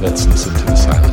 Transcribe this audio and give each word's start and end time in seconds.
Let's 0.00 0.26
listen 0.26 0.54
to 0.54 0.64
the 0.64 0.76
silence. 0.76 1.09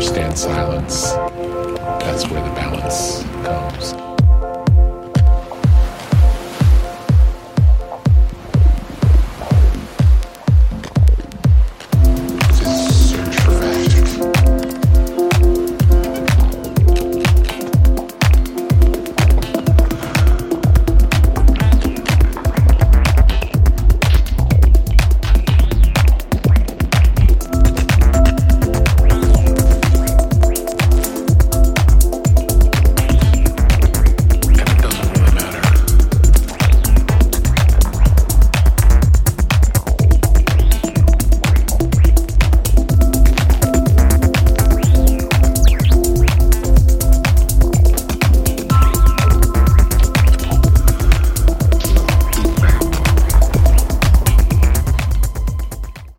understand 0.00 0.38
silence. 0.38 1.12
That's 2.02 2.26
where 2.30 2.42
the 2.42 2.54
balance 2.54 3.22
comes. 3.44 4.09